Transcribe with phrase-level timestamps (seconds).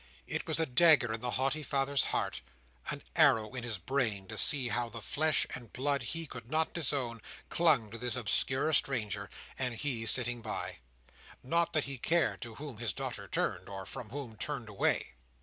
[0.25, 2.41] It was a dagger in the haughty father's heart,
[2.89, 6.73] an arrow in his brain, to see how the flesh and blood he could not
[6.73, 9.29] disown clung to this obscure stranger,
[9.59, 10.79] and he sitting by.
[11.43, 15.13] Not that he cared to whom his daughter turned, or from whom turned away.